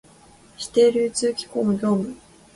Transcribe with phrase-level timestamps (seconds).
[0.57, 2.17] 指定流通機構の業務